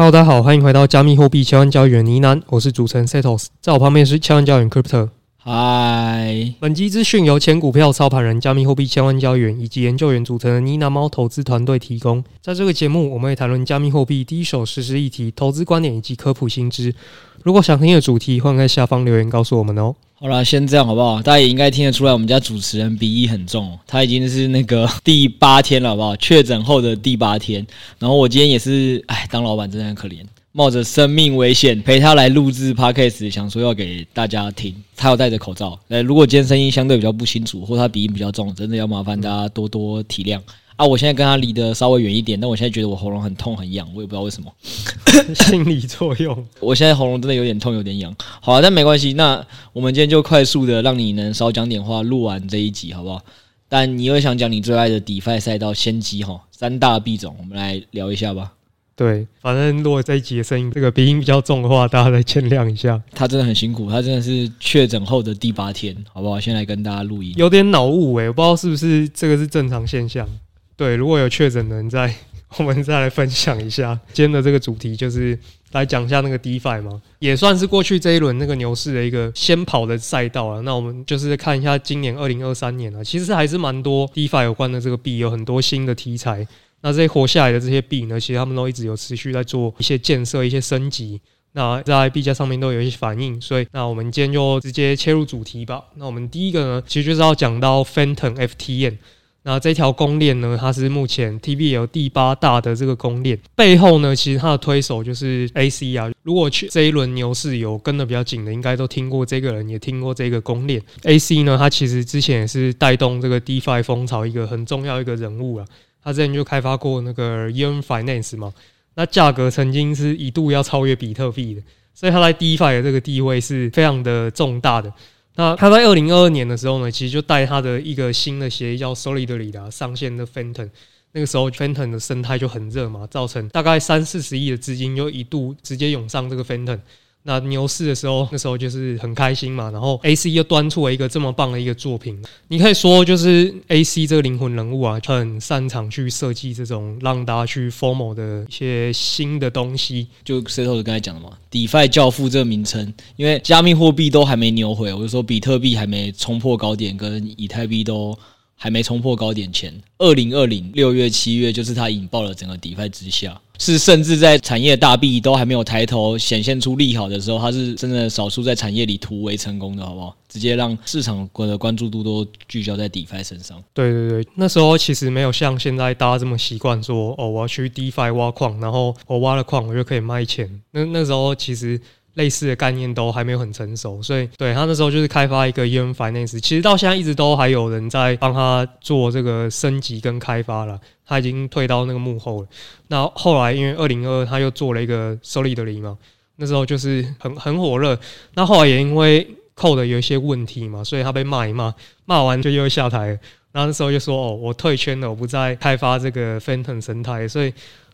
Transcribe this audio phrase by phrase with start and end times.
[0.00, 5.10] Hello，大家好，欢迎回到加密货币千万交易员呢喃，我是主持人 Setos，在我旁边是千万交易员 Crypto。
[5.42, 12.22] 嗨，本集资讯由前股票操盘人、加密货币千万交易员以及研究员组成的妮娜猫投资团队提供。
[12.42, 16.94] 在这个节目，我们会谈论加密货币第一手实时议题、投资观点以及科普新知。
[17.42, 19.94] 如果想听的主题，欢迎在下方留言告诉我们哦。
[20.16, 21.22] 好啦，先这样好不好？
[21.22, 26.14] 大家也应该听得出来，我们家主持人鼻音很重，他已经是那个第八天了，好不好？
[26.16, 27.66] 确诊后的第八天。
[27.98, 30.18] 然后我今天也是，哎，当老板真的很可怜。
[30.52, 34.74] 冒着生命危险陪他来录制 Podcast，想说要给大家听。
[34.96, 35.78] 他要戴着口罩。
[35.86, 40.40] 呃，如果今天声音相对比较不清楚，或他鼻音比较重，真的要麻烦大家多多体谅
[40.74, 40.84] 啊！
[40.84, 44.52] 我现在跟他离得稍微远一点，但我现在觉得我喉咙很痛很痒，我也不知道为什么。
[45.34, 46.44] 心理作用。
[46.58, 48.12] 我现在喉咙真的有点痛，有点痒。
[48.40, 49.12] 好啊，但没关系。
[49.12, 53.22] 那我们今天就快速的让你能少讲点话，录完这一集好不好？
[53.68, 58.54] 但你又想讲你最爱的 DeFi 赛道先机哈，三大币种，我们来聊一下吧。
[59.00, 63.02] 对，反正如果这一集的声音这个鼻音比较重的话，大家再见谅一下。
[63.14, 66.38] 他真的很辛苦，他真的是确诊后的第八天，好不好？
[66.38, 70.28] 先来跟大家录音，有点脑雾诶，我不知道是不是这个是正常现象。
[70.76, 72.14] 对，如果有确诊的人在，
[72.58, 75.38] 我们再来分享一下今天的这个主题，就是
[75.72, 80.60] 来讲一下那个 DeFi 嘛，也算是过去这一轮那个牛市的一个先跑的赛道了。
[80.60, 86.46] 那我们就是看一下今年二零二三年啊，其实还是蛮多 DeFi 有关的这个币，有很多新的题材。
[86.82, 91.20] 那这些活下来的这些币呢，其实他们都一直有持续在做一些建设、一些升级。
[91.52, 95.82] 那在币价上面都有一些反应，所以那我们今天就直接切入主题吧。
[95.96, 98.96] 那我们第一个呢，其实就是要讲到 Phantom FTM。
[99.42, 106.10] 那这条公链呢，它是目前 TBL 第八大的这个公链，背后呢，其实它的推手就是 AC 啊。
[106.22, 110.80] 如果去这一轮牛市有跟得比较紧的，应该都听过这个人，也听过这个公链。
[111.04, 115.66] AC 呢，它其实之前也是带动这个 DeFi 风潮一个很重要一个人物啊。
[116.02, 118.52] 他之前就开发过那个 Yearn Finance 嘛，
[118.94, 121.62] 那价格曾经是一度要超越比特币的，
[121.94, 124.92] 所以他在 DeFi 的这个地位是非常的重大的。
[125.36, 130.68] 那他在二零二二年的时候呢，其实就带他的一个新的协议叫 Solidly 上线的 Phantom，
[131.12, 136.80] 那个时候 Fenton 的生态就很热嘛，造成大概三四十亿的资金就一度直接涌上这个 Fenton。
[137.24, 150.08] 那牛市的时候，那时候就是很开心嘛，然后 AC 又端出了一个这么棒的一个作品，你可以说就是 AC 这个灵魂人物啊，很擅长去设计这种让大家去 FOMO 的一些新的东西。
[150.24, 158.18] 就 Setos 刚才讲的嘛，DeFi 教父这个名称，因为加密货币都还没牛回，我就说比特币还没冲破高点，跟以太币都。
[158.62, 170.16] 还没冲破高点前，二零二零六月、七月，就是它引爆了整个 DeFi 之下，是甚至在产业大币都还没有抬头显现出利好的时候，他是真的少数在产业里突围成功的，好不好？
[170.30, 173.62] 直接让市场的关注度都聚焦在 DeFi 身上。
[173.74, 180.48] 对对对，那时候其实没有像现在大家这么习惯说，哦，我要去 DeFi 挖矿，然后我挖了矿，我就可以卖钱。
[180.70, 181.78] 那那时候其实。
[182.14, 190.80] 类似的概念都还没有很成熟，所以对他那时候就是开发一个 Yearn Finance，其实到现在一直都还有人在帮他做这个升级跟开发了。
[191.06, 192.48] 他已经退到那个幕后了。
[192.86, 195.98] 那后来因为二零二他又做了一个 Solidly 嘛，
[196.36, 197.98] 那时候就是很很火热。
[198.34, 199.26] 那后来也因为
[199.56, 203.18] Code 有一些问题嘛，所以他被骂一骂，骂完就又下台了。
[203.50, 207.52] 然后那时候就说：“哦，我退圈了，我不再开发这个 Phantom 生态。”所以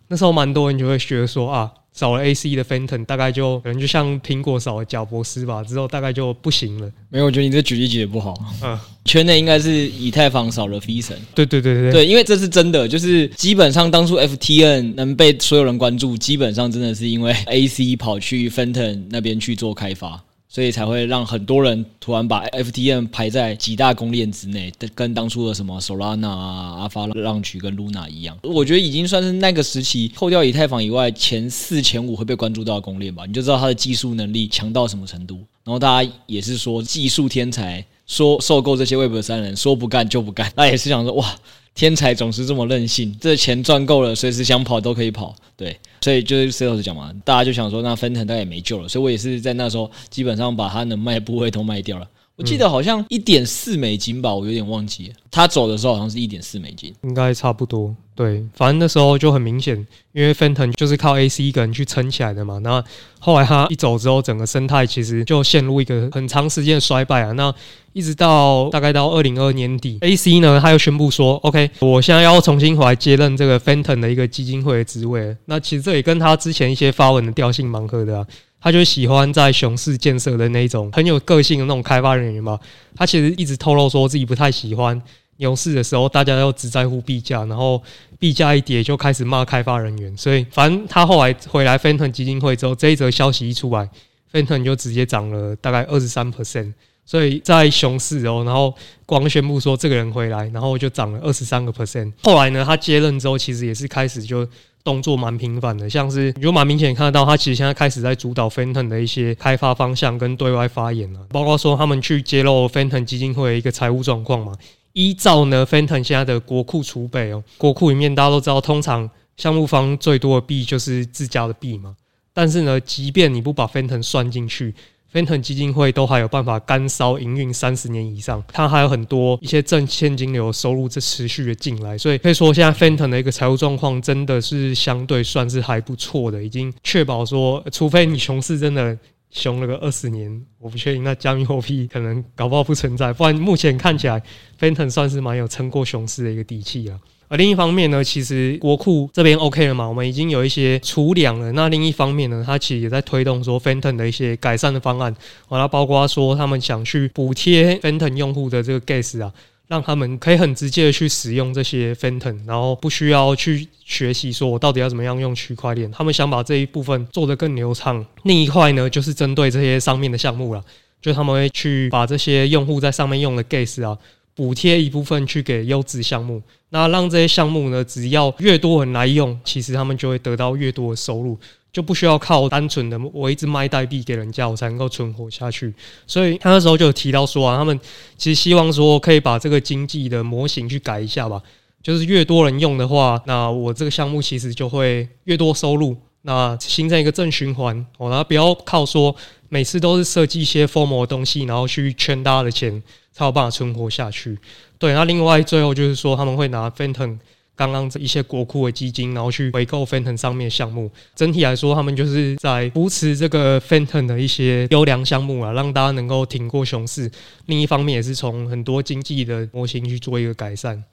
[0.08, 1.70] 那时候蛮多人就会觉得说啊。
[1.96, 6.92] 少了 AC 的 Fantom，大概就可能就像苹果少了贾伯斯吧，之后大概就不行了。
[7.08, 8.34] 没有，我觉得你这举例举的不好。
[8.62, 11.16] 嗯，圈内应该是以太坊少了 Phi 神。
[11.34, 20.22] 对对对对对，对，因为这是真的，就是基本上当初 FTN 能被所有人关注，基本上真的是因为 AC 跑去 Fantom 那边去做开发。
[20.48, 28.38] 所以才会让很多人突然把 FTM 排在几大公链之内，跟当初的什么 Solana 啊、Avalanche 跟 Luna 一样。
[28.42, 33.26] 我觉得已经算是那个时期，扣掉以太坊以外，前四前五会被关注到的公链吧。
[33.26, 35.36] 你就知道它的技术能力强到什么程度。
[35.64, 40.50] 然后大家也是说技术天才，说受够这些 Web 三人，说不干就不干。
[40.56, 41.34] 大家也是想说哇。
[41.76, 45.36] 天才总是这么任性，这钱赚够了，随时想跑都可以跑。
[45.54, 48.88] 对，所以就是 C 老师讲嘛，大家就想说，那分腾大概也没救了。
[48.88, 52.08] 所以我也是在那时候，基本上把他能卖的部位都卖掉了。
[52.36, 55.12] 我记得好像一点四美金吧，我有点忘记。
[55.30, 57.94] 他走的时候好像是一点四美金，应该差不多。
[58.16, 59.76] 对，反正那时候就很明显，
[60.12, 62.58] 因为 Fenton 就是靠 AC 一个人去撑起来的嘛。
[62.62, 62.82] 那
[63.18, 67.32] 后来他一走之后，整个生态其实就陷入一个很长时间的衰败啊。
[67.32, 67.54] 那
[67.92, 78.26] 一直到大概到二零二二年底，AC 呢他又宣布说：“OK，我现在要重新回来接任这个 Fenton 的一个基金会的职位。”那其实这也跟他之前一些发文的调性蛮合的啊。
[78.58, 82.58] 他就喜欢在熊市建设的那种很有个性的那种开发人员嘛。
[82.96, 85.00] 他其实一直透露说自己不太喜欢
[85.38, 87.82] 牛市的时候，大家又只在乎币价，然后
[88.18, 93.88] 币价一跌就开始骂开发人员，所以反正他后来回来 Fantom 基金会之后，这一则消息一出来
[94.32, 96.72] ，Fantom 就直接涨了大概二十三 percent。
[97.08, 98.74] 所以在熊市哦，然后
[99.04, 102.12] 光宣布说这个人回来，然后就涨了二十三个 percent。
[102.24, 104.44] 后来呢，他接任之后，其实也是开始就
[104.82, 114.52] 动作蛮频繁的，像是你就蛮明显看得到，他其实现在开始在主导 Fantom 的一些开发方向跟对外发言了，包括说他们去揭露 Fantom 基金会的一个财务状况嘛。
[114.96, 121.94] 依照呢，Fantom 现在的国库储备哦，国库里面大家都知道，通常项目方最多的币就是自家的币嘛。
[122.32, 124.74] 但是呢，即便你不把 Fantom 算进去。
[125.12, 138.98] Fantom 基金会都还有办法干烧营运三十年以上，它还有很多一些正现金流收入在持续的进来，所以可以说现在 Fantom 的一个财务状况真的是相对算是还不错的，已经确保说，除非你熊市真的
[139.36, 144.22] 熊了个二十年，我不确定那加密货币可能搞不好不存在，不然目前看起来
[144.58, 146.98] Fantom 算是蛮有撑过熊市的一个底气啊。
[147.28, 151.50] 而另一方面呢，其实国库这边 OK 了嘛，我们已经有一些储粮了。
[151.52, 155.14] 那另一方面呢，它其实也在推动说 Fantom 的一些改善的方案。
[155.48, 159.32] 完了，包括说他们想去补贴 Fantom 用户的这个 Gas 啊，
[159.68, 165.90] 让他们可以很直接的去使用这些 Fantom，然后不需要去学习说我到底要怎么样用区块链。
[165.90, 168.04] 他们想把这一部分做得更流畅。
[168.22, 170.62] 另一块呢，就是针对这些上面的项目了，
[171.00, 173.98] 就他们会去把这些用户在上面用的 Gas 啊。
[174.36, 181.38] 补贴一部分去给优质项目，那让这些项目呢，只要越多人来用，其实他们就会得到越多的收入，
[181.76, 185.74] 就不需要靠单纯的我一直卖代币给人家，我才能够存活下去。
[186.06, 187.78] 所以他那时候就有提到说啊，他们
[188.16, 191.42] 其实希望说可以把这个经济的模型去改一下吧，
[191.82, 197.76] 就是越多人用的话，那我这个项目其实就会越多收入，那形成一个正循环。
[197.98, 199.14] 哦，然后不要靠说
[199.50, 202.82] 每次都是设计一些 FOMO 的东西，然后去圈大家的钱。
[203.12, 204.38] 才有办法存活下去。
[204.78, 207.18] 对，那另外最后就是说，他们会拿 Fantom
[207.56, 210.90] 刚刚这一些国库的基金，然后去回购 Fenton 上面的项目。
[211.14, 217.10] 整体来说，他们就是在扶持这个 Fenton 的一些优良项目啊，让大家能够挺过熊市。
[217.46, 220.84] 另一方面，也是从很多经济的模型去做一个改善。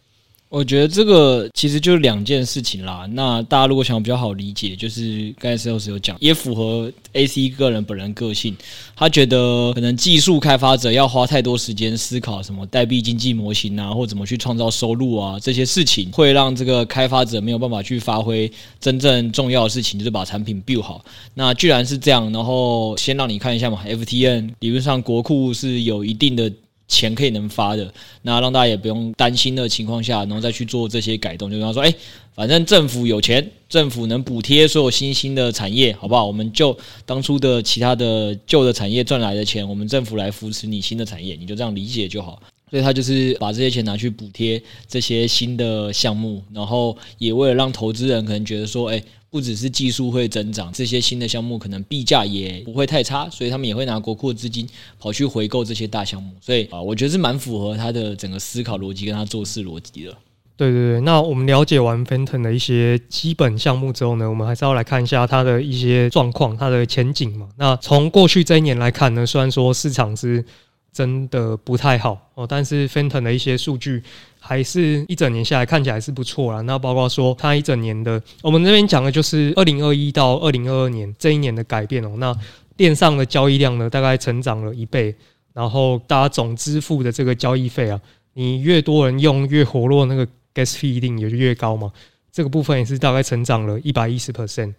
[0.53, 3.09] 我觉得这个其实就是两件事情啦。
[3.13, 8.55] 那大家如果想比较好理解，就是刚才 Sales 有讲，也符合 AC 个人本人个性。
[8.95, 21.03] 他觉得可能技术开发者要花太多时间思考什么代币经济模型啊，或怎么去创造收入啊，这些事情会让这个开发者没有办法去发挥真正重要的事情，就是把产品 build 好。
[21.33, 26.53] 那既然是这样，然后先让你看一下嘛，FTN 理论上国库是有一定的。
[26.88, 27.91] 钱可以能发的，
[28.21, 31.94] 那让大家也不用担心的情况下，然后再去做这些改动，就跟他说，哎，
[32.35, 36.25] 反正政府有钱，政府能补贴所有新兴的产业，好不好？
[36.25, 42.41] 我们就当初的其他的旧的产业赚来的钱，我们政府来扶持你新的产业，你就这样理解就好。
[42.69, 49.03] 所以他就是把这些钱拿去补贴这些新的项目，然后也为了让投资人可能觉得说，哎。
[49.33, 54.69] 不只是技术会增长，这些新的项目可能币价也不会太差，所以他们也会拿国库资金
[55.00, 56.31] 跑去回购这些大项目。
[56.39, 60.15] 所以啊，我觉得是蛮符合他的整个思考逻辑跟他做事逻辑的。
[60.56, 67.50] 对对对，那我们了解完 Fantom 的一些基本项目之后呢，我们还是要来看一下它的一些状况、它的前景嘛。
[67.58, 70.46] 那从过去这一年来看呢，虽然说市场是
[70.91, 74.03] 真的不太好哦，但是 Fantom 的一些数据。
[74.45, 76.59] 还是一整年下来看起来是不错啦。
[76.63, 82.12] 那包括说它一整年的，我们这边讲的就是二零二一到二零二二年这一年的改变哦。
[82.17, 82.35] 那
[82.75, 85.15] 链上的交易量呢，大概成长了一倍，
[85.53, 87.97] 然后大家总支付的这个交易费啊，
[88.33, 91.89] 你越多人用越活络，那个 gas fee 一定也就越高嘛。
[92.29, 94.73] 这个部分也是大概成长了一百一十 percent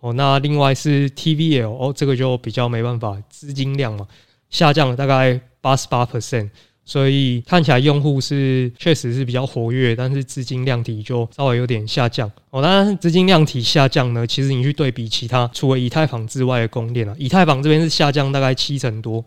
[0.00, 0.12] 哦。
[0.12, 4.06] 那另外是 TVL 哦，这个就比较没办法，资金量嘛
[4.50, 6.50] 下降了大概八十八 percent。
[6.88, 12.62] 所以看起来用户是确实是比较活跃，但是资金量体就稍微有点下降哦。
[12.62, 19.22] 当然，资金量体下降呢，其实你去对比其他除了以太坊之外的供链啊，以太坊这边是下降大概七成多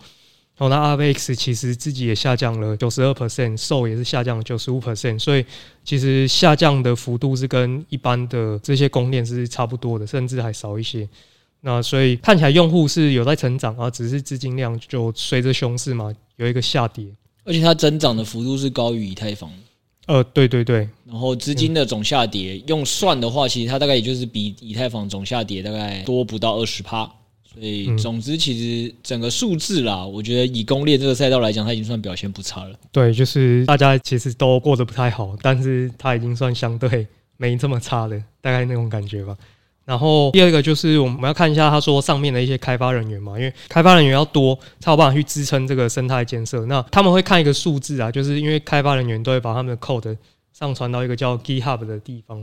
[0.57, 0.69] 哦。
[0.69, 5.45] 那 RVX 其实自己也下降了九十二 percent，SOL 也是下降了九十五 percent，所以
[5.83, 11.05] 其实下降的幅度是跟一般的这些供链是差不多的，甚至还少一些。
[11.59, 17.05] 那所以看起来用户是有在成长啊，只是资金量就随着熊市嘛有一个下跌。
[17.49, 19.51] 而且它增长的幅度是高于以太坊，
[20.05, 20.87] 呃，对对对。
[21.03, 27.11] 然后资金的总下跌，嗯、用算的话，其实它大概也就是比以太坊总下跌大概多不到二十趴。
[27.51, 32.79] 所以总之，其实整个数字啦，我觉得以公链这个赛道来讲，它已经算表现不差了。
[32.91, 39.35] 对，就是大家其实都过得不太好，但是它已经算相对没这么差的，大概那种感觉吧。
[39.89, 46.63] 然后第二个就是我们要看一下他说上面的一些开发人员嘛，因为开发人员要多才有办法去支撑这个生态建设。
[46.67, 50.15] 那他们会看一个数字啊，就是因为开发人员都会把他们的 code
[50.53, 52.39] 上传到一个叫 GitHub 的地方，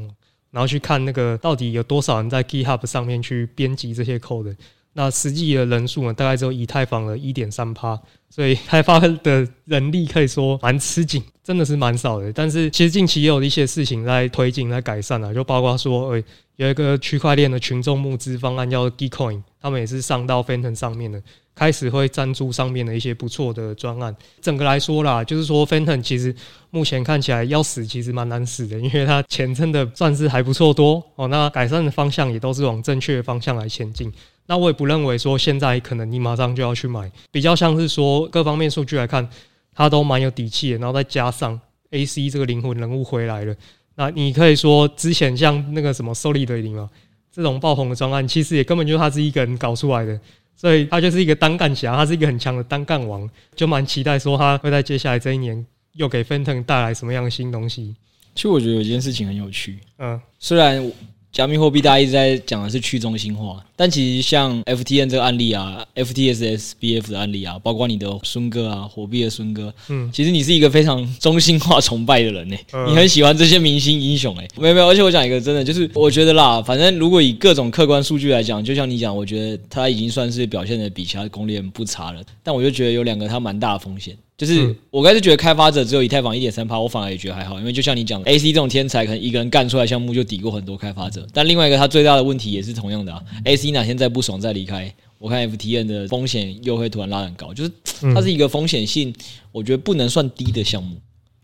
[0.51, 4.57] 然后去看那个到底有多少人在 GitHub 上面去编辑这些 code。
[4.99, 8.01] 那实际的人数呢，大概只有以太坊的一点三趴，
[8.31, 12.33] 所以开发的人力可以说蛮吃紧，真的是蛮少的。
[12.33, 16.25] 但是其实近期也有一些事情在推进、在改善啊，就包括说，诶，
[16.57, 21.23] 有一个区块链的群众募资方案叫 Gitcoin，他们也是上到 Phantom 上面的，
[21.55, 24.17] 开始会赞助上面的一些不错的专案。
[24.41, 26.35] 整个来说啦，就是说 Phantom 其实
[26.71, 31.29] 目前看起来要死，其实蛮难死的，因为它钱真的算是还不错多哦。
[31.29, 34.11] 那改善的方向也都是往正确的方向来前进。
[34.49, 39.29] 那我也不认为说现在可能你马上就要去买，比较像是说各方面数据来看，
[39.75, 40.79] 它都蛮有底气的。
[40.79, 41.61] 然后再加上
[41.91, 43.55] AC 这个灵魂人物回来了，
[43.97, 46.89] 那你可以说之前像那个什么 Solidity 嘛，
[47.33, 50.21] 这种爆红的专案，其实也根本就是他是一个人搞出来的，
[50.55, 57.97] 所以他就是一个单干侠，他是一个很强的单干王，就蛮期待说他会在接下来这一年又给 Phantom 带来什么样的新东西。
[58.35, 60.93] 其实我觉得有一件事情很有趣，嗯，虽然。
[61.37, 84.17] 加密货币大家一直在讲的是去中心化，但其实像 FTN 这个案例啊，FTS SBF 的案例啊，包括你的孙哥啊，火币的孙哥，嗯，其实你是一个非常中心化崇拜的人呢、欸，你很喜欢这些明星英雄哎、欸，没有没有，而且我讲一个真的，就是我觉得啦，反正如果以各种客观数据来讲，就像你讲，我觉得他已经算是表现的比其他公链不差了，但我就觉得有两个他蛮大的风险。
[84.37, 91.27] 就是我开始觉得开发者只有以太坊一点三趴，我反而也觉得还好，因为就像你讲的，AC 这种天才可能一个人干出来项目就抵过很多开发者。
[91.33, 97.71] 但另外一个他最大的问题也是同样的啊，AC 哪天再不爽再离开，我看 FTN 的风险又会突然拉很高，就是
[98.15, 99.15] 它是一个风险性，
[99.53, 100.97] 我觉得不能算低的项目。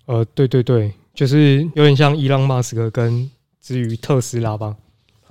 [0.04, 3.30] 呃，对对对，就是有点像伊朗马斯克跟
[3.62, 4.76] 至于特斯拉吧。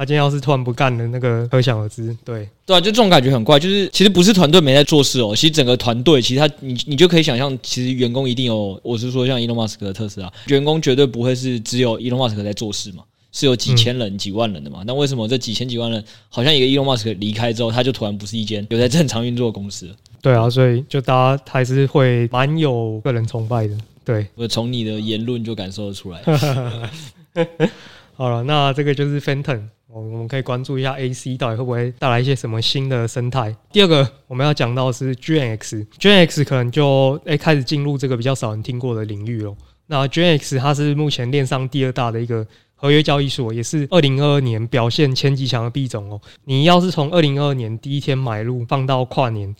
[0.01, 2.07] 他今天要是突然不干了，那个可想而知。
[2.25, 3.59] 对对啊，就这种感觉很怪。
[3.59, 8.81] 就是其实不是团队没在做事哦，其实整个团队，其实他你你就可以想象，其实员工一定有。
[8.81, 14.81] 我是说，像伊隆马斯克的特斯拉，员工绝对不会是只有伊隆马斯克在做事嘛，是有几千人、嗯、几万人的嘛。
[14.87, 19.87] 那为什么这几千几万人，好像一个伊隆马斯克离开之后，他就突然不是一间有在正常运作的公司？
[20.19, 23.77] 对啊，所以就大家还是会蛮有个人崇拜的。
[24.03, 26.23] 对，我从你的言论就感受得出来。
[28.15, 29.61] 好了，那这个就是 Phantom。
[29.93, 33.55] 我们可以关注一下 AC 到底会不会带来一些什么新的生态。
[33.71, 39.55] 第二个我们要讲到是 G N X，G N X 可能就诶开始进入这个比较少人听过的领域了。
[39.87, 46.21] 那 G N X 它是目前链上第二大的一个合约交易所，也是二零二二年表现前几强的币种哦。
[46.45, 49.53] 你要是从二零二二年第一天买入放到跨年，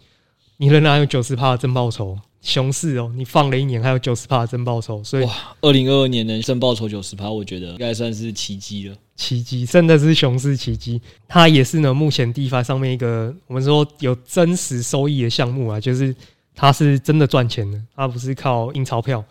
[0.57, 2.17] 你仍然有九十趴的正报酬。
[2.41, 8.95] 熊市哦，你放了一年还有九十趴的正报酬，所以哇，二零二二年能增报酬九十趴，我觉得应该算是奇迹了。
[9.15, 10.99] 奇迹，真的是熊市奇迹。
[11.27, 16.15] 它也是呢，目前 DeFi 上面一个我们说有真实收益的项目啊，就是
[16.55, 19.23] 它是真的赚钱的，它不是靠印钞票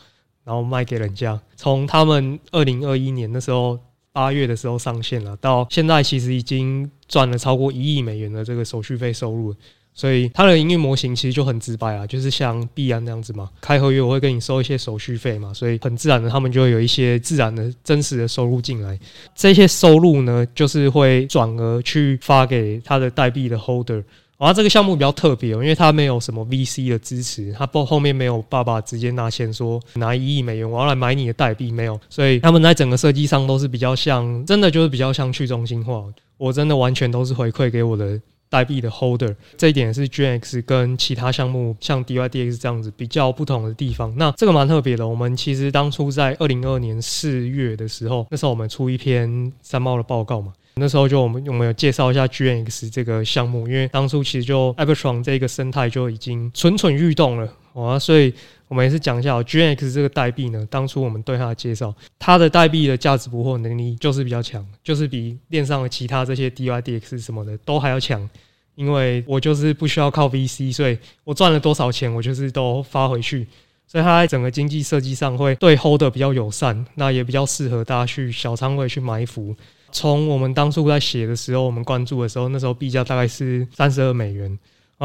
[0.44, 1.40] 然后卖给人家。
[1.56, 3.76] 从他们二零二一年的时候
[4.12, 9.52] 八月的时候上线了，到现在其实已经赚了超过一亿美元的这个手续费收入。
[9.92, 18.98] 所以它的营运模型其实就很直白啊，就是像币安那样子嘛，开合约我会跟你收一些手续费嘛，所以很自然的他们就会有一些自然的真实的收入进来，
[19.34, 24.02] 这些收入呢就是会转而去发给他的代币的 holder。
[24.38, 36.02] 然后这个项目比较特别哦，因为它没有什么 VC 的支持，它不后面没有爸爸直接拿钱说拿一亿美元我要来买你的代币没有，所以他们在整个设计上都是比较像，真的就是比较像去中心化，
[36.38, 38.18] 我真的完全都是回馈给我的。
[38.50, 44.12] 代币的 holder 这一点是 G N X 跟其他项目像 DYDX 这样子比较不同的地方。
[44.16, 45.06] 那这个蛮特别的。
[45.06, 58.32] 我们其实当初在二零二二年四月的时候，那时候我们出一篇三猫的报告嘛，那时候就我们我们有介绍一下 G N X 这个项目，因为当初其实就 Arbitrum 这个生态就已经蠢蠢欲动了好啊，所以。
[58.70, 68.30] 我们也是讲一下，GNX 这个代币呢，当初我们对它的介绍，它的代币的价值捕获能力就是比较强，就是比链上的其他这些 DYDX 什么的都还要强。
[68.76, 73.44] 因为我就是不需要靠 VC，所以我赚了多少钱，我就是都发回去，
[73.88, 79.52] 所以它在整个经济设计上会对 Holder 比较友善，那也比较适合大家去小仓位去埋伏。
[79.90, 84.56] 从我们当初在写的时候，我们关注的时候，那时候币价大概是三十二美元。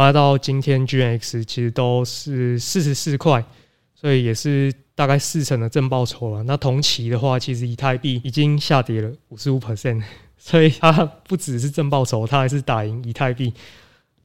[0.03, 3.43] 来到今天 G N X 其实都是四十四块，
[3.93, 6.43] 所以也是大概四成的正报酬了。
[6.43, 10.03] 那同期的话，其实以太币已经下跌了五十五 percent，
[10.37, 10.91] 所以它
[11.27, 13.53] 不只是正报酬，它还是打赢以太币。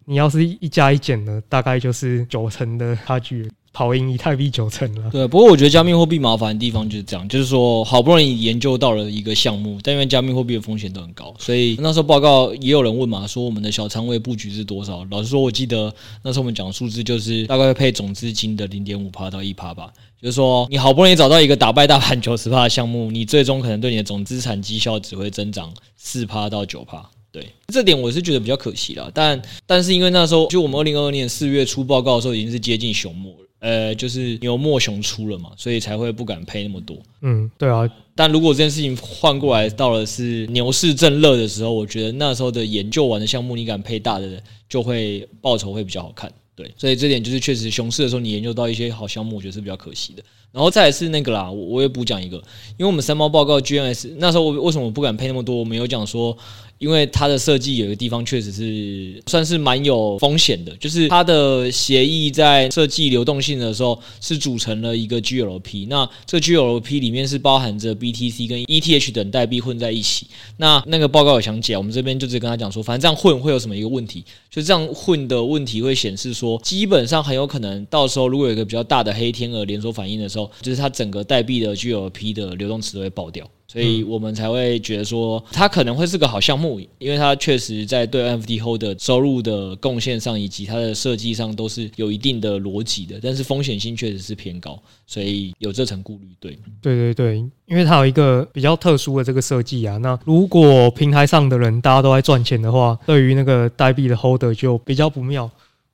[0.07, 3.49] 你要是一加一减呢，大概就是九成的差距。
[3.73, 5.11] 跑赢以太币九成了。
[5.11, 15.07] 对，不过我觉得加密货币麻烦的地方就是这样，就是说好不容易研究到了一个项目，但因为加密货币的风险都很高，所以那时候报告也有人问嘛，说我们的小仓位布局是多少？
[15.11, 19.93] 老实说，我记得那时候我们讲数字就是大概会配总资金的零点五趴到一趴吧。
[20.21, 27.03] 就是说，你好不容易找到一个打败大盘九十趴的项目，你最终可能对你的总资产绩效只会增长四趴到九趴。
[27.33, 29.11] 对，这点我是觉得比较可惜了。
[29.15, 33.49] 但但是因为那时候就我们二零二二年四月出报告的时候，已经是接近熊末了。
[33.61, 36.97] 呃，就是牛莫熊出了嘛，所以才会不敢配那么多。
[37.21, 37.89] 嗯，对啊。
[38.15, 46.31] 但如果这件事情换过来，到了是牛市正热的时候，我觉得那时候的研究完的项目，你敢配大的，就会报酬会比较好看。
[46.55, 50.23] 对，所以这点就是确实熊市的时候，你研究到一些好项目，我觉得是比较可惜的。
[50.53, 52.37] 然后再是那个啦，我我也补讲一个，
[52.77, 55.57] 因为我们三猫报告 GNS 那时候我为什么我不敢配那么多？
[55.57, 56.37] 我们有讲说。
[56.81, 70.27] 因为它的设计有一个地方确实是算是蛮有风险的，就是它的协议在设计流动性的时候是组成了一个 GLP，那这 GLP 里面是包含着 BTC 跟 ETH 等代币混在一起。
[70.57, 74.25] 那那个报告有详解，我们这边就直接跟他讲说，反正这样混会有什么一个问题？
[74.49, 83.49] 就这样混的问题会显示说，基本上很有可能到时候如果有一个比较大的黑天鹅连锁反应的时候，就是它整个代币的 GLP 的流动池都会爆掉。
[83.67, 96.27] 所以我们才会觉得说，它可能会是个好项目，因为它确实在对 NFT Holder 收入的贡献上，以及它的设计上都是有一定的逻辑的，但是风险性确实是偏高，所以有这层顾虑。
[96.41, 99.97] 对，对对对，因为它有一个比较特殊的这个设计啊。
[99.99, 105.49] 那如果平台上的人大家都在赚钱的话，对于那个代币的 Holder 就比较不妙。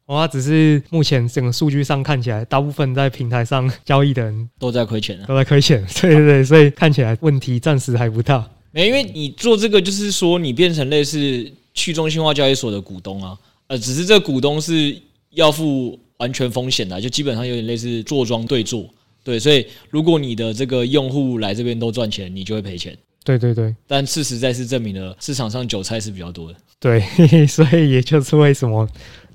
[0.06, 5.84] 哦，它只是目前整个数据上看起来，大部分在平台上交易的人都在亏钱啊，都在亏钱。
[6.00, 8.48] 对对对，所以看起来问题暂时还不大。
[8.70, 13.36] 没，因为你做这个，就是说你变成类似去中心化交易所的股东啊，
[13.66, 14.96] 呃，只是这个股东是
[15.30, 18.88] 要负完全风险的，就基本上有点类似坐庄对坐。
[19.25, 22.96] 对，所以如果你的这个用户来这边都赚钱，你就会赔钱。
[23.25, 26.58] 对对对，但事实在是证明了市场上韭菜是比较多的。
[26.78, 27.00] 对，
[27.48, 28.88] 所以也就是为什么。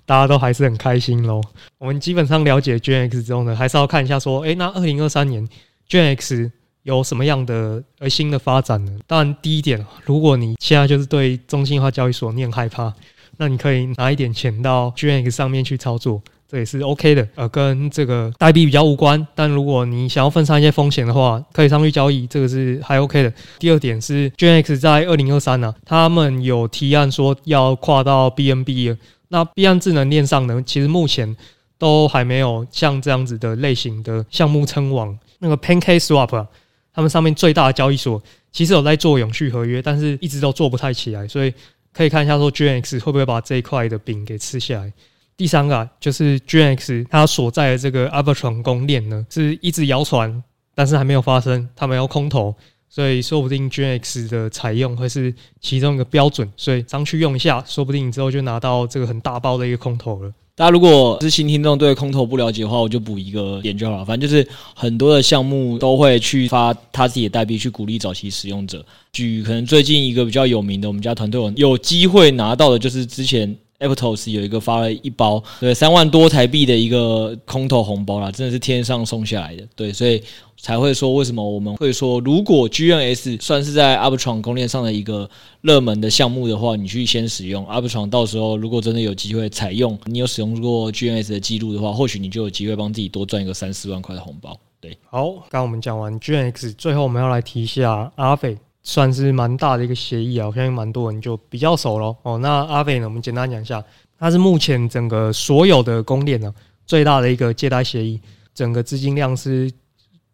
[0.05, 1.41] 大家都还是很开心喽。
[1.77, 5.47] 我们基本上了解 GenX 之后呢，还是要看一下说，诶，那二零二三年
[5.89, 6.51] GenX
[6.83, 8.91] 有什么样的呃新的发展呢？
[9.07, 12.91] 当然，第一点，如果你现在就是对中心化交易所你很害怕，
[13.37, 17.27] 那你可以拿一点钱到 GenX 上面去操作，这也是 OK 的。
[17.35, 19.25] 呃，跟这个代币比较无关。
[19.35, 23.33] 但如果你想要分散一些风险的话，可以上去交易，这个是还 OK 的。
[23.59, 28.97] 第二点是 GenX 在二零二三呢，他们有提案说要跨到 BNB。
[29.31, 31.35] 那币安智能链上呢，其实目前
[31.77, 35.17] 都还没有像这样子的类型的项目称王。
[35.39, 36.45] 那个 PancakeSwap 啊，
[36.93, 41.53] 他们上面最大的交易所其实有在做永续合约，但是一直都做不太起来，所以
[41.93, 44.91] 可以看一下说 GNX 会不会把这一块的饼给吃下来。
[45.37, 50.43] 第三个啊，就是 GNX 它所在的这个 Arbitrum 公链呢，是一直谣传，
[50.75, 52.53] 但是还没有发生，他们要空投。
[52.93, 60.29] 所以说不定 GenX 的采用会是其中一个标准，所以上去用一下，说不定之后就拿到这个很大包的一个空投了。
[60.53, 64.05] 大家如果是新听众对空投不了解的话，我就补一个点就好了。
[64.05, 68.85] 反正就是很多的项目都会去发他自己的代币去鼓励早期使用者。
[69.13, 79.67] 举可能最近一个比较有名的，我们家团队有有机会拿到的，就是之前 Aptos 有一个发了一包对三万多台币的一个空投红包啦，真的是天上送下来的。
[79.75, 80.23] 对，所以。
[80.63, 85.27] 才会说为什么我们会说，如果 GNS 算是在 Arbitrum 公链上的一个
[85.61, 94.55] 热门的项目的话，你去先使用 Arbitrum，到时候如果真的有机会采用，你有使用过 GNS 的记录的话，或许你就有机会帮自己多赚一个三四万块的红包。
[94.79, 102.15] 对，好，刚我们讲完 GNX，最后我们要来提一下 Aave，算是蛮大的一个协议啊，我相信蛮多人就比较熟了。
[102.23, 103.83] 哦，那阿伟呢，我们简单讲一下，
[104.17, 106.53] 它是目前整个所有的公链呢
[106.85, 108.19] 最大的一个借贷协议，
[108.53, 109.71] 整个资金量是。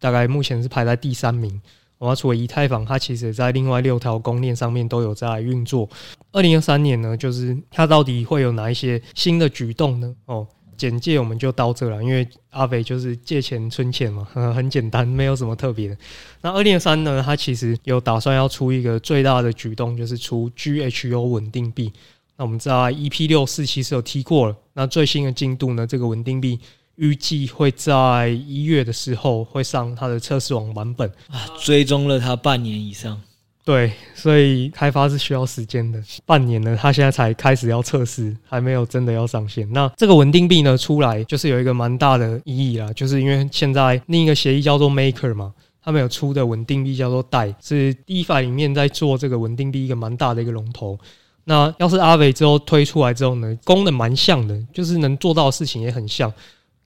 [0.00, 1.60] 大概目前是排在第三名。
[1.98, 5.88] 我要除了以太坊，它其实也在另外六条公链上面都有在运作。
[6.30, 10.14] 二零二三年呢，就是它到底会有哪一些新的举动呢？
[10.26, 10.46] 哦，
[10.78, 14.24] 简介我们就到这了，因为阿北就是借钱存钱嘛，
[14.56, 15.96] 很简单，没有什么特别的。
[16.40, 21.92] 那二零二三呢，它其实有打算要出一个最大的举动，就是出 GHU 稳定币。
[22.36, 24.56] 那我们在 EP 六四其实有提过了。
[24.72, 26.58] 那最新的进度呢，这个稳定币。
[27.00, 33.22] 预计会在一月的时候会上它的测试网版本啊，追踪了它半年以上，
[33.68, 39.70] 对，所以开发是需要时间的，半年了，它现在才开始要测试，还没有真的要上线。
[39.70, 45.52] 那这个稳定币呢出来，就是有一个蛮大的意义啦，就是因为现在另一个协议叫做 Maker 嘛，
[45.82, 50.98] 他们有出的稳定币叫做代是 DeFi 里面在做这个稳定币一个蛮大的一个龙头。
[51.44, 56.32] 那要是阿伟之后推出来之后呢，功能蛮像的，就是能做到的事情也很像。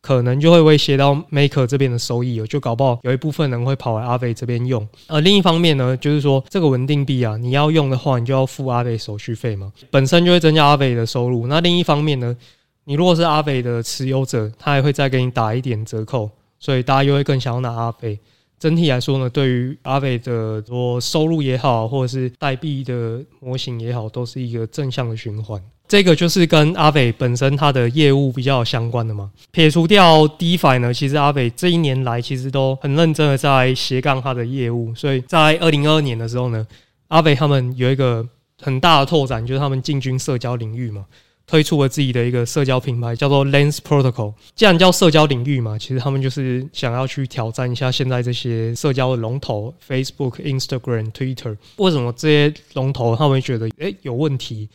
[0.03, 4.87] 可能就会威胁到 Maker 这边的收益哦，就搞不好有一部分人会跑来阿伟这边用。
[5.07, 11.47] 而另一方面呢，就是说这个稳定币啊，你要用的话，你就要付阿伟手续费嘛，本身就会增加阿伟的收入。
[11.47, 12.37] 那另一方面呢，
[12.85, 18.19] 你如果是阿伟的持有者，他还会再给你打一点折扣，所以大家又会更想要拿阿伟。
[18.59, 25.63] 整体来说呢，对于阿伟的说收入也好，或者是代币的模型也好，都是一个正向的循环。
[25.93, 29.31] 这个就是跟阿北本身它的业务比较相关的嘛。
[29.51, 34.95] 撇除掉 DeFi 呢，其实阿北这一年来其实都很认真的在斜杠他的业务。
[34.95, 36.67] 所以在二零二二年的时候呢
[37.09, 38.27] 阿北他们有一个
[38.63, 41.05] 很大的拓展，就是他们进军社交领域嘛。
[41.45, 44.33] 推出了自己的一个社交品牌，叫做 Lens Protocol。
[44.55, 51.55] 既然叫社交领域嘛，其实他们就是想要去挑战一下现在这些社交的龙头，Facebook、Instagram、Twitter。
[51.77, 54.67] 为什么这些龙头他们会觉得诶、有问题？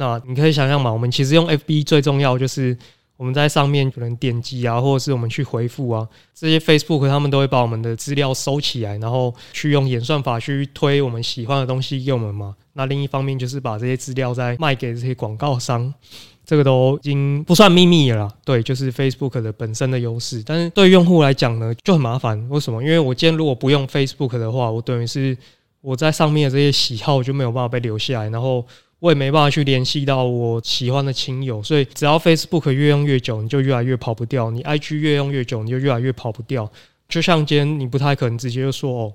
[0.00, 2.76] 那你可以想象嘛，我们其实用 FB 最重要就是。
[3.20, 12.56] 我们在上面可能点击啊，或者是我们去回复啊，这些 Facebook 他们都会把我们的资料收起来，然后去用演算法去推我们喜欢的东西给我们嘛。
[12.72, 15.92] 那另一方面就是把这些资料再卖给这些广告商，
[16.46, 18.34] 这个都已经不算秘密了啦。
[18.42, 20.42] 对，就是 Facebook 的本身的优势。
[20.46, 22.48] 但是对用户来讲呢，就很麻烦。
[22.48, 22.82] 为什么？
[22.82, 25.36] 因为我今天如果不用 Facebook 的话，我等于是
[25.82, 28.64] 我在上面的这些喜好就没有办法被留下来，然后。
[29.00, 36.70] 我也没办法去联系到我喜欢的亲友，所以只要 Facebook 越用越久，你就越来越跑不掉；你 IG 越用越久，你就越来越跑不掉。
[37.08, 39.12] 就像今天，你不太可能直接就说哦，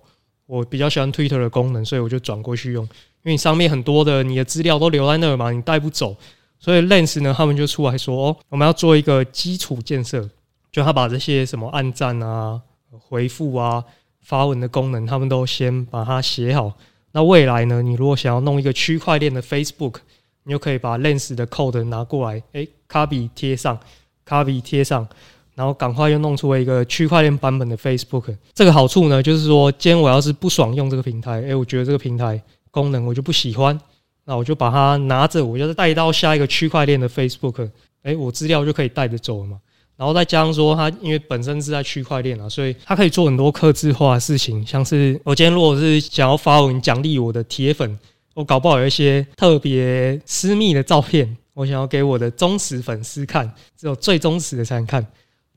[0.48, 2.90] 我比较喜欢 Twitter 的功能，所以我就转过去用，因
[3.26, 6.16] 为你上面很多的你的资料都留在那儿嘛，你带不走。
[6.60, 10.28] 所以 Lens 呢，他们就出来说哦，我们要做一个基础建设，
[10.72, 13.84] 就他把这些什么按赞啊、回复啊、
[14.22, 16.74] 发文的功能，他们都先把它写好。
[17.16, 17.82] 那未来呢？
[17.82, 19.96] 你如果想要弄一个区块链的 Facebook，
[20.44, 23.80] 你就可以把 Lens 的 code 拿过来，诶，copy 贴上
[24.28, 25.08] ，copy 贴上，
[25.54, 28.36] 然后赶快又弄出了一个区块链版本的 Facebook。
[28.54, 33.80] 这个好处呢，就是说，今天我要是不爽用这个平台，诶，我觉得这个平台功能我就不喜欢，
[34.26, 37.70] 那我就把它拿着，我就是带到下一个区块链的 Facebook，
[38.04, 39.58] 诶，我资料就可以带着走了嘛。
[39.98, 47.98] 然后再加上说，它因为本身是在区块链啊，所以它可以做很多客制化的事情，像是我今天如果是想要发文奖励我的铁粉，
[48.34, 55.06] 我搞不好有一些特别私密的照片，我想要给我的忠实粉丝看，只有最忠实的才能看，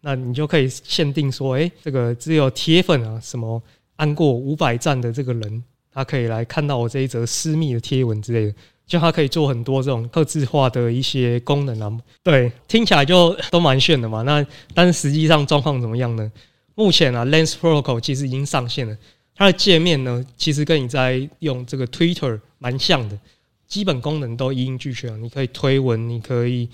[0.03, 3.61] 那你就可以限定说，哎，这个只有铁粉啊，什么
[3.96, 8.55] 按过五百赞的这个人，他可以来看到我这一则私密的贴文之类的。
[8.88, 11.92] 就它可以做很多这种客制化的一些功能啊，
[12.24, 14.22] 对，听起来就都蛮炫的嘛。
[14.22, 16.33] 那但是实际上状况怎么样呢？
[16.74, 18.96] 目前啊，Lens Protocol 其实已经上线了，
[19.35, 23.18] 它的界面呢，其实跟你在用这个 Twitter 蛮像的，
[23.66, 25.22] 基本功能都一应俱全。
[25.22, 26.68] 你可以推文，你可以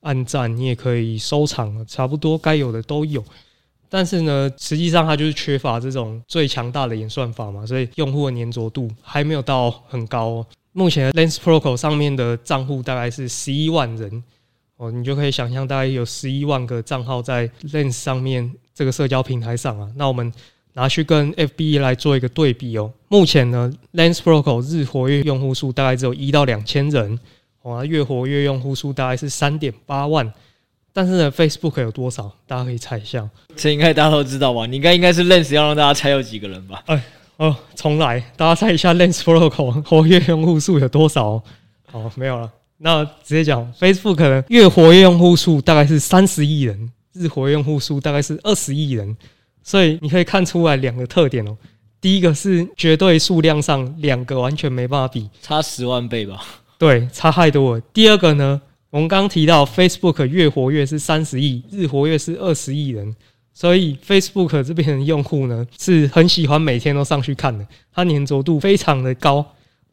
[0.00, 3.22] 按赞，你也可以收藏，差不多该有的都有。
[3.90, 10.46] 但是呢，实际上它就是缺乏这种最强大的演算法嘛，所以用户的黏着度还没有到很高喔。
[10.72, 14.22] 目前 Lens Protocol 上面的账户大概是十一万人
[14.76, 19.90] 哦，你就可以想象大概有十一万个账号在 Lens 上面这个社交平台上啊。
[19.96, 20.32] 那我们
[20.74, 22.92] 拿去跟 FB 来做一个对比哦。
[23.08, 27.18] 目前呢，Lens Protocol 日活跃用户数大概只有一到两千人，
[27.62, 30.32] 哦，月活跃用户数大概是三点八万。
[30.92, 32.32] 但是呢，Facebook 有多少？
[32.46, 33.28] 大家可以猜一下。
[33.56, 34.66] 这应该大家都知道吧？
[34.66, 36.84] 你应该应该是 Lens 要让大家猜有几个人吧？
[36.86, 37.02] 哎。
[37.38, 41.40] 哦，重来，大家猜一下，Lens Protocol 活跃用户数有多少？
[41.92, 49.16] 哦，没有了，那直接讲，Facebook 可能月活跃用户数大概是三十亿人，日活跃用户数大概是二十亿人，
[49.62, 51.56] 所以你可以看出来两个特点哦。
[52.00, 56.44] 第一个是绝对数量上，两个完全没办法比，差十万倍吧？
[56.76, 57.80] 对，差太多了。
[57.92, 63.14] 第二个呢，我们刚刚提到 Facebook 月活跃是三十亿，日活跃是二十亿人。
[63.58, 69.44] 所以 Facebook 这边的用户呢，是很喜欢每天都上去看的，它粘着度非常的高。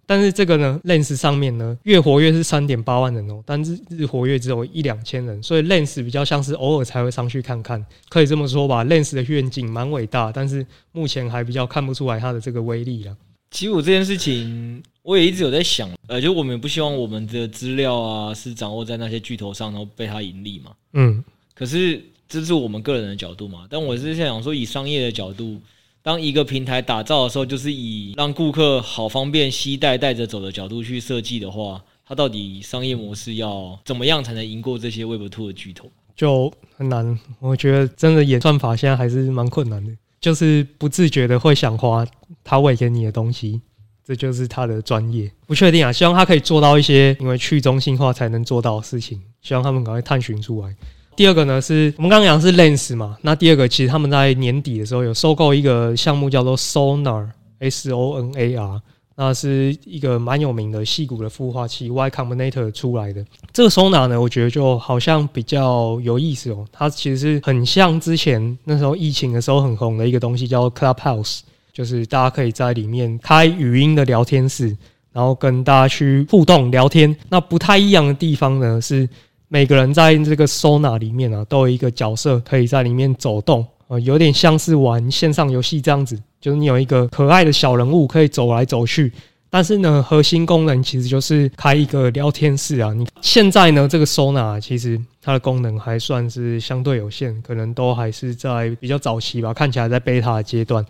[0.05, 8.85] 但是这个呢，Lens 上面呢，月活跃是三点八万人哦，但是日活跃只有一两千人，所以 Lens 比较像是偶尔才会上去看看，可以这么说吧。
[8.85, 13.17] Lens 的愿景蛮伟大，但是目前还比较看不出来它的这个威力了。
[13.49, 20.71] 其实我这件事情，我也一直有在想，呃，就我们也不希望我们的资料啊是掌握在那些巨头上，然后被它盈利嘛。
[20.93, 21.23] 嗯，
[21.55, 21.99] 可是。
[22.35, 25.61] 这是我们个人的角度嘛，但我是想说，以商业的角度，
[26.01, 35.89] 当一个平台打造的时候，就是以让顾客好方便携带带着走的角度去设计的话，它到底商业模式要怎么样才能赢过这些 Web Two 的巨头？
[36.15, 37.17] 就很难。
[37.39, 42.05] 我觉得真的演算法现在还是蛮困难的，就是不自觉的会想花
[42.43, 43.61] 他喂给你的东西，
[44.05, 45.31] 这就是他的专业。
[45.47, 50.75] 不确定啊，希望他可以做到一些因为去中心化才能做到的事情，希望他们赶快探寻出来。
[51.15, 58.81] 第二个呢是我们刚刚讲是 Lens 嘛，那第二个其实他们在年底的时候有收购一个项目叫做 Sonar S O N A R，
[59.15, 63.25] 那是一个蛮有名的矽谷的孵化器 Y Combinator 出来的。
[63.53, 71.39] 这个 Sonar 呢，我觉得就好像比较有意思哦，它其实是很像之前那时候疫情的时候很红的一个东西，叫 Clubhouse，
[71.71, 74.75] 就是大家可以在里面开语音的聊天室，
[75.13, 77.15] 然后跟大家去互动聊天。
[77.29, 79.07] 那不太一样的地方呢是。
[79.47, 89.11] 每个人在这个 Sona 里面啊，都有一个角色可以在里面走动啊，有点像是玩线上游戏这样子，就是你有一个可爱的小人物可以走来走去。
[89.47, 92.91] 但是呢，核心功能其实就是开一个聊天室啊。
[92.93, 100.85] 你现在呢，这个 Sona 其实它的功能还算是相对有限，可能都还是在比较早期吧，看起来在 Beta 阶段。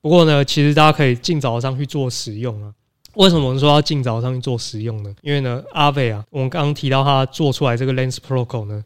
[0.00, 2.72] 不过呢，其实大家可以尽早上去做使用啊。
[3.14, 5.14] 为什么我们说要尽早上去做实用呢？
[5.22, 8.84] 因为呢阿伟啊，我们刚刚提到他做出来这个 Lens Protocol 呢，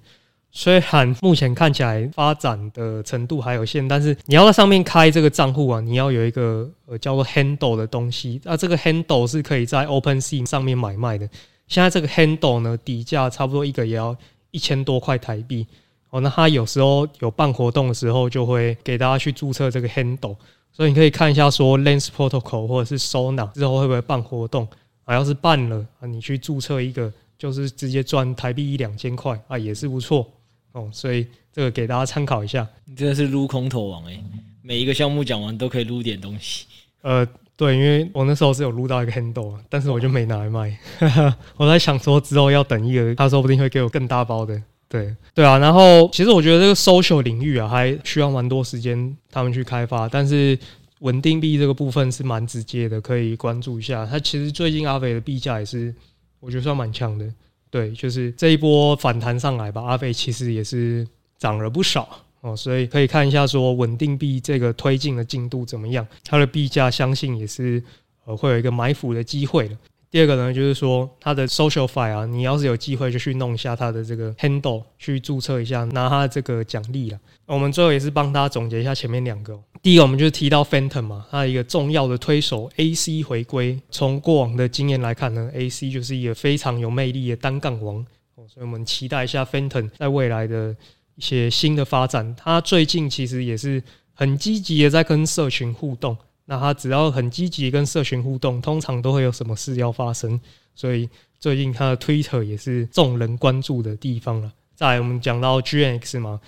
[0.51, 11.29] 虽然目前看起来发展的程度还有限，但是你要在上面开这个账户啊，你要有一个呃叫做 Handle 的东西，那这个 Handle 是可以在 OpenSea 上面买卖的。
[11.67, 14.17] 现在这个 Handle 呢，底价差不多一个也要
[14.53, 15.67] 一千多块台币
[16.11, 16.21] 哦。
[16.21, 20.37] 那他有时候有办活动的时候，就会给大家去注册这个 Handle。
[20.77, 24.67] 所以你可以看一下，说 Lens Protocol 或者是 Sonar 之后会不会办活动
[25.05, 25.15] 啊？
[25.15, 30.29] 要是办了啊，你去注册一个，就是直接赚台币一两千块啊，也是不错
[30.73, 30.91] 哦。
[30.93, 32.67] 所以这个给大家参考一下。
[32.87, 34.25] 你真的是撸空头王诶、欸，
[34.63, 36.67] 每一个项目讲完都可以撸点东西。
[37.03, 37.25] 呃，
[37.57, 40.77] 对，因为我那时候是有撸到一个 Handle，但是我就没拿来卖。
[41.57, 44.61] 我在想说之后要等一个，他说不定会给我更大包的。
[44.95, 50.57] 对对啊，然后其实我觉得这个 social 领域啊，还需要蛮多时间他们去开发，但是
[51.01, 54.07] 稳定币这个部分是蛮直接的，可以关注一下。
[54.07, 55.93] 它其实最近阿肥的币价也是，
[56.39, 57.29] 我觉得算蛮强的。
[57.71, 61.05] 对，就是这一波反弹上来吧阿肥其实也是
[61.39, 62.09] 涨了不少
[62.43, 67.83] 哦，所以可以看一下说稳定币这个推进的进度怎么样，它的币价相信也是
[68.27, 69.77] 呃会有一个埋伏的机会的。
[70.15, 77.19] 第二个呢，就是说它的 SocialFi 啊，你要是有机会就去弄一下它的这个 Handle，去注册一下，拿它的这个奖励了。
[77.47, 79.61] 我们最后也是帮大家总结一下前面两个。
[79.83, 83.77] 第一个，我们就是提到 Phantom 嘛，它的一个重要的推手 AC 回归。
[83.91, 88.07] 从过往的经验来看呢，AC 就是一个非常有魅力的单杠王，
[88.47, 90.77] 所以我们期待一下 Phantom 在未来的
[91.17, 92.33] 一些新的发展。
[92.37, 96.17] 他最近其实也是很积极的在跟社群互动。
[96.47, 100.39] 那他只要很积极跟社群互动，通常都会有什么事要发生，
[100.75, 104.53] 所以最近他的 Twitter 也是众人关注的地方了。
[104.75, 106.41] 再来，我们讲到 GNX 嘛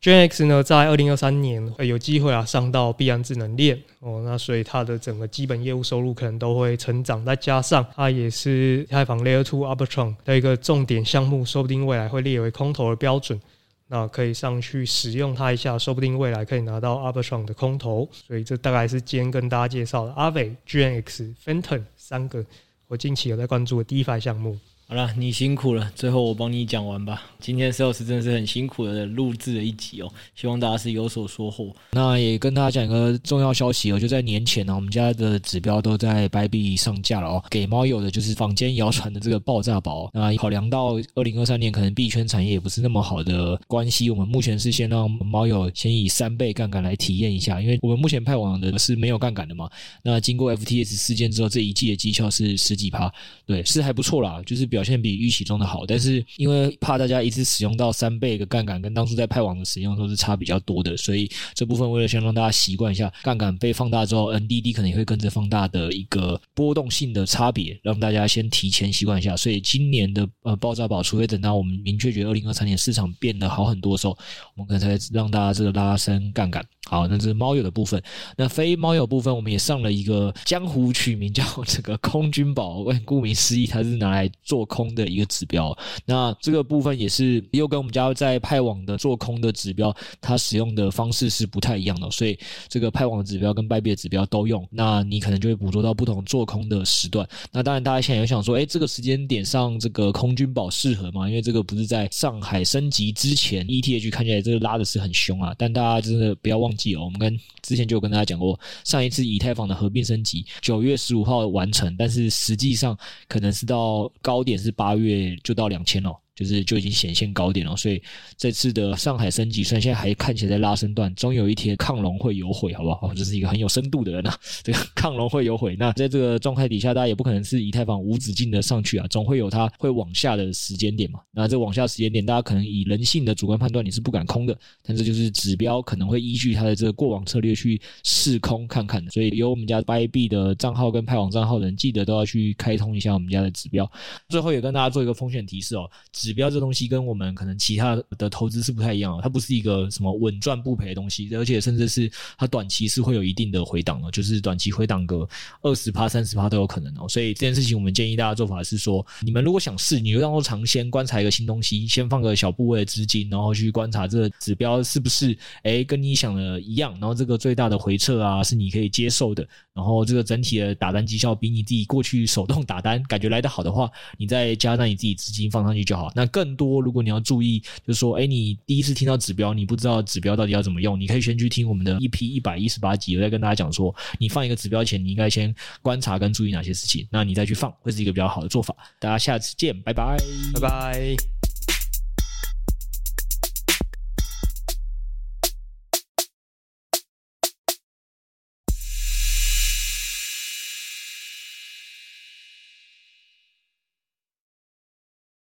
[0.00, 13.40] ，GNX 呢在二零二三年会有机会啊上到币安智能链哦，那所以它的整个基本业务收入可能都会成长，再加上它也是开放 Layer Two Arbitrum 的一个重点项目，说不定未来会列为空投的标准。
[13.88, 18.08] 那可以上去使用它一下，说不定未来可以拿到 Arbitron 的空投。
[18.12, 22.44] 所以这大概是今天跟大家介绍的 Aave、GNX、Fenton 三个
[22.86, 24.58] 我近期有在关注的 DeFi 项目。
[24.90, 27.22] 好了，你辛苦了，最后我帮你讲完吧。
[27.38, 31.76] 今天 Sales 真的是很辛苦的录制了一集哦，希望大家是有所收获。
[31.92, 37.44] 那也跟大家讲一个重要消息哦，就在年前呢，我们家的指标都在 Bybit 上架了哦。
[37.50, 40.08] 给猫友的就是坊间谣传的这个爆炸宝。
[40.14, 49.68] 那考量到二零二三年可能币圈产业也不是那么好的关系，我们目前是先让猫友先以三倍杠杆来体验一下，因为我们目前派网的是没有杠杆的嘛。
[50.02, 53.12] 那经过 FTS 事件之后，这一季的绩效是十几趴，
[53.44, 54.77] 对，是还不错啦，就是比。
[54.78, 69.36] 表现比预期中的好，但是因为怕大家一次使用到三倍的杠杆，跟当初在派网的使用都是差比较多的，所以这部分为了先让大家习惯一下杠杆被放大之后，NDD 可能也会跟着放大的一个波动性的差别，让大家先提前习惯一下。
[69.36, 74.16] 所以今年的呃爆炸宝，除非等到我们明确觉得二零二三年市场变得好很多的时候，
[74.54, 76.64] 我们可能才让大家这个拉升杠杆。
[76.86, 78.00] 好，那这是猫友的部分。
[78.36, 82.84] 那非猫友部分，我们也上了一个江湖取名叫这个空军宝。
[83.04, 85.76] 顾名思义，它是拿来做空的一个指标。
[86.06, 92.08] 那这个部分也是又跟我们家在派网的做空的指标，它使用的方式是不太一样的。
[92.12, 97.28] 所以这个派网的指标跟拜币的指标都用，那你可能就会捕捉到不同做空的时段。
[97.50, 101.28] 那当然，大家现在有想说，哎，这个时间点上这个空军宝适合吗？
[101.28, 105.54] 因为这个不是在上海升级之前，ETH 看起来这个拉的是很凶啊。
[105.58, 107.04] 但大家真的不要忘记哦。
[107.04, 112.96] 我们跟之前就有跟大家讲过，上一次以太坊的合并升级九月十五号完成，但是实际上
[113.28, 116.20] 可能是到高点是八月就到两千了。
[116.38, 117.76] 就是就已经显现高点了。
[117.76, 118.00] 所以
[118.36, 123.12] 这次的上海升级，虽然现在还看起来在拉升段，终有一天亢龙会有悔，好不好？
[123.14, 125.74] 这是一个很有深度的人啊，这个亢龙会有悔。
[125.76, 131.18] 那在这个状态底下，大家也不可能是以太坊无止境的上去啊，总会有它会往下的时间点嘛。
[131.32, 139.10] 那这往下时间点，大家可能以人性的主观判断，你是不敢空的，但这就是指标可能会依据它的这个过往策略去试空看看的。
[139.10, 143.90] 所以有我们家 b y b 的账号跟派网账号的人，记得都要去开通一下我们家的指标。
[144.28, 155.26] 最后也跟大家做一个风险提示哦，指指标这东西跟我们可能其他的投资是不太一样的，它不是一个什么稳赚不赔的东西，而且甚至是它短期是会有一定的回档的，就是短期回档个
[155.62, 157.08] 二十趴、三十趴都有可能哦。
[157.08, 176.12] 所以这件事情我们建议大家做法是说，你们如果想试，你就当做尝鲜，观察一个新东西，先放个小部位的资金，然后去观察这个指标是不是诶跟你想的一样，然后这个最大的回撤啊是你可以接受的，然后这个整体的打单绩效比你自己过去手动打单感觉来得好的话，你再加上你自己资金放上去就好。
[176.18, 188.74] 那更多如果你要注意，就是说，哎你第一次听到指标，你不知道指标到底要怎么用，你可以先去听我们的 EP 一百一十八集，我在跟大家讲说，你放一个指标前，你应该先观察跟注意哪些事情，那你再去放，会是一个比较好的做法。
[188.98, 190.16] 大家下次见，拜拜，
[190.54, 191.37] 拜拜。